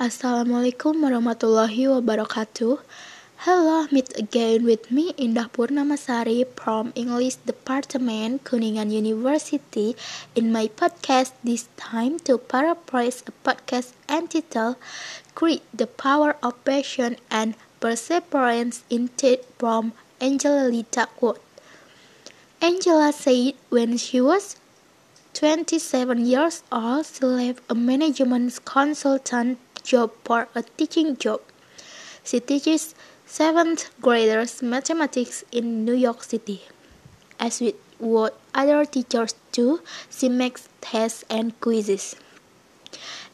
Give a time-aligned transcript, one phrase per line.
[0.00, 2.80] Assalamualaikum warahmatullahi wabarakatuh.
[3.44, 9.92] Hello, meet again with me Indah Purnamasari from English Department Kuningan University
[10.32, 14.80] in my podcast this time to paraphrase a podcast entitled
[15.36, 17.52] Grit the Power of Passion and
[17.84, 19.12] Perseverance in
[19.60, 21.44] from Angela Lee Duckworth.
[22.64, 24.56] Angela said when she was
[25.36, 31.40] 27 years old, she left a management consultant job for a teaching job.
[32.24, 32.94] She teaches
[33.26, 36.62] seventh graders mathematics in New York City.
[37.38, 39.80] As with what other teachers do,
[40.10, 42.16] she makes tests and quizzes.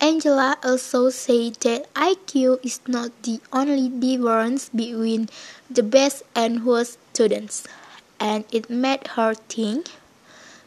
[0.00, 5.28] Angela also said that IQ is not the only difference between
[5.70, 7.64] the best and worst students,
[8.18, 9.90] and it made her think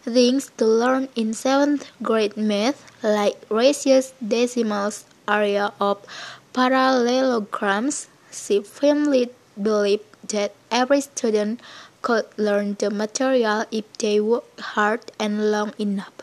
[0.03, 6.05] things to learn in seventh grade math like ratios, decimals, area of
[6.53, 9.29] parallelograms, she firmly
[9.61, 11.61] believed that every student
[12.01, 16.13] could learn the material if they worked hard and long enough.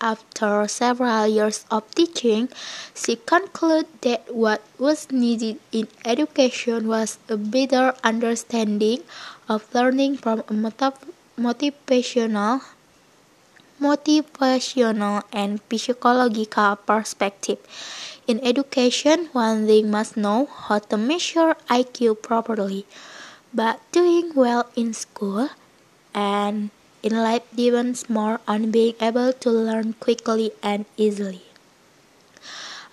[0.00, 2.48] After several years of teaching,
[2.92, 9.04] she concluded that what was needed in education was a better understanding
[9.48, 10.54] of learning from a
[11.38, 12.62] motivational
[13.82, 17.58] motivational and psychological perspective.
[18.28, 22.86] In education, one thing must know how to measure IQ properly,
[23.52, 25.50] but doing well in school
[26.14, 26.70] and
[27.02, 31.42] in life depends more on being able to learn quickly and easily.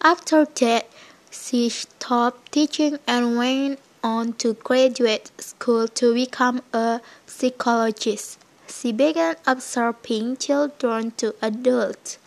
[0.02, 0.89] After that,
[1.30, 8.39] she stopped teaching and went on to graduate school to become a psychologist.
[8.67, 12.17] She began observing children to adults.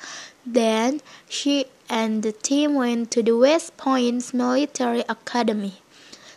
[0.45, 5.83] Then she and the team went to the West Point Military Academy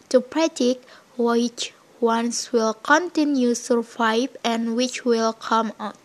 [0.09, 0.77] to practice
[1.17, 5.97] which ones will continue to survive and which will come out.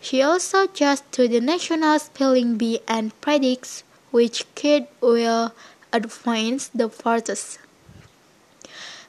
[0.00, 5.52] She also judged to the National Spelling Bee and predicts which kid will
[5.92, 7.58] advance the furthest.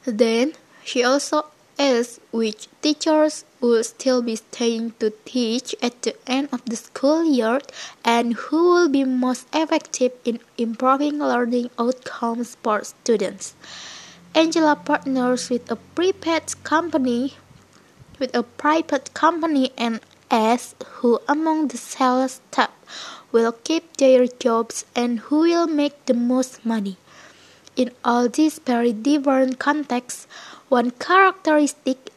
[0.06, 0.54] Then
[0.84, 1.46] she also
[1.80, 7.24] asked which teachers will still be staying to teach at the end of the school
[7.24, 7.60] year
[8.04, 13.56] and who will be most effective in improving learning outcomes for students.
[14.36, 17.34] Angela partners with a private company
[18.20, 20.00] with a private company and
[20.32, 22.72] asks who among the sales staff
[23.32, 26.98] will keep their jobs and who will make the most money.
[27.76, 30.28] In all these very different contexts,
[30.74, 32.10] one characteristic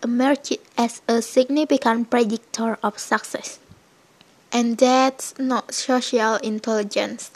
[0.00, 3.58] emerged as a significant predictor of success.
[4.52, 7.32] And that's not social intelligence.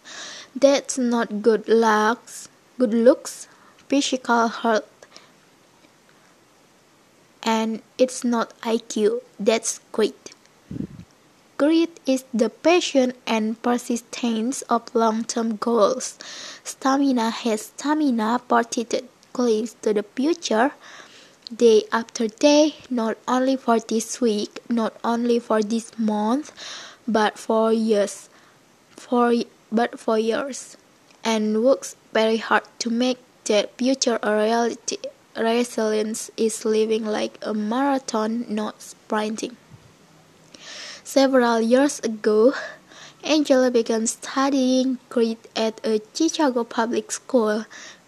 [0.54, 3.48] That's not good looks, good looks,
[3.88, 4.86] physical health.
[7.42, 10.30] And it's not IQ, that's grit.
[11.58, 16.16] Grit is the passion and persistence of long-term goals.
[16.62, 18.40] Stamina has stamina
[19.36, 20.72] to the future
[21.54, 26.52] day after day, not only for this week, not only for this month,
[27.06, 28.30] but for years,
[28.92, 29.34] for
[29.70, 30.78] but for years,
[31.22, 34.96] and works very hard to make that future a reality.
[35.36, 39.58] Resilience is living like a marathon, not sprinting.
[41.04, 42.54] Several years ago,
[43.22, 47.66] Angela began studying grit at a Chicago public school.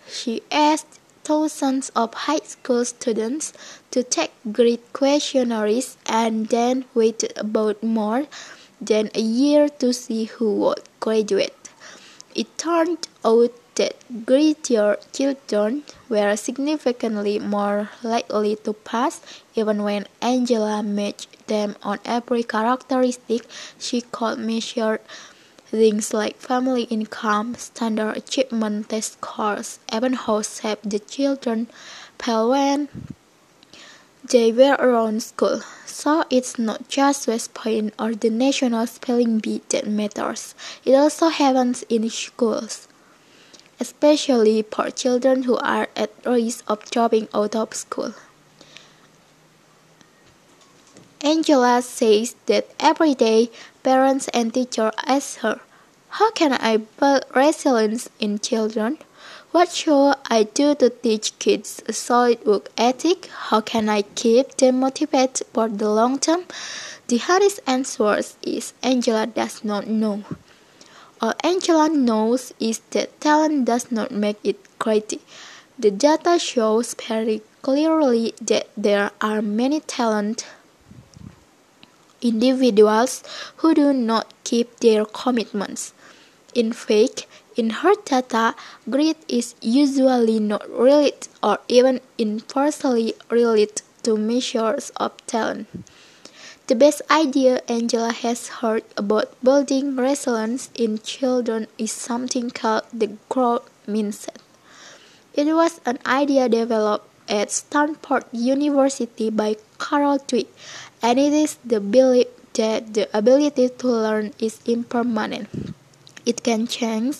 [0.09, 3.53] She asked thousands of high school students
[3.91, 8.25] to take grit questionnaires and then waited about more
[8.81, 11.69] than a year to see who would graduate.
[12.35, 13.95] It turned out that
[14.25, 19.21] grittier children were significantly more likely to pass
[19.55, 23.43] even when Angela matched them on every characteristic
[23.79, 25.01] she could measure
[25.71, 31.69] Things like family income, standard achievement test scores, even how safe the children
[32.19, 32.89] felt when
[34.25, 35.61] they were around school.
[35.85, 40.55] So it's not just West Point or the National Spelling Bee that matters.
[40.87, 42.89] It also happens in schools,
[43.79, 48.15] especially for children who are at risk of dropping out of school.
[51.21, 53.51] Angela says that every day
[53.83, 55.61] parents and teachers ask her,
[56.11, 58.99] How can I build resilience in children?
[59.53, 63.27] What should I do to teach kids a solid work ethic?
[63.27, 66.45] How can I keep them motivated for the long term?
[67.09, 70.25] The hardest answer is Angela does not know.
[71.21, 75.21] All Angela knows is that talent does not make it crazy.
[75.79, 80.47] The data shows very clearly that there are many talented
[82.21, 83.23] individuals
[83.59, 85.93] who do not keep their commitments.
[86.55, 88.55] In fact, in her data,
[88.89, 95.69] grit is usually not related or even inversely related to measures of talent.
[96.69, 103.17] The best idea Angela has heard about building resilience in children is something called the
[103.29, 104.37] growth mindset.
[105.35, 110.49] It was an idea developed at Stanford University by Carol Dweck,
[111.01, 115.68] and it is the belief that the ability to learn is impermanent.
[116.29, 117.17] It can change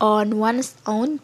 [0.00, 1.18] on one's own.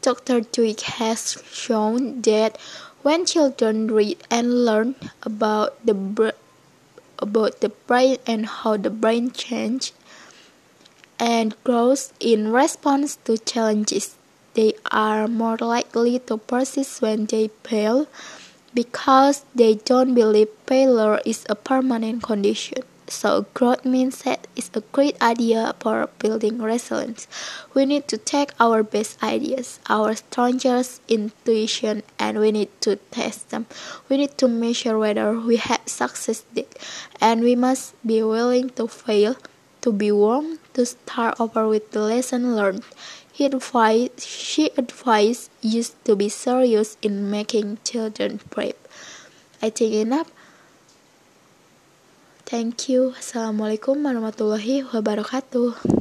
[0.00, 0.40] Dr.
[0.40, 2.56] Dweck has shown that
[3.02, 6.32] when children read and learn about the
[7.18, 9.92] about the brain and how the brain changes
[11.18, 14.16] and grows in response to challenges.
[14.54, 18.06] They are more likely to persist when they fail
[18.72, 22.82] because they don't believe failure is a permanent condition.
[23.10, 27.26] So, growth mindset is a great idea for building resilience.
[27.74, 33.50] We need to take our best ideas, our strongest intuition, and we need to test
[33.50, 33.66] them.
[34.08, 36.68] We need to measure whether we have succeeded,
[37.20, 39.36] and we must be willing to fail,
[39.80, 42.84] to be warm, to start over with the lesson learned.
[43.32, 48.76] He advised, she advised used to be serious in making children brave.
[49.62, 50.30] I think enough.
[52.48, 53.12] Thank you.
[53.12, 55.97] Assalamualaikum warahmatullahi wabarakatuh.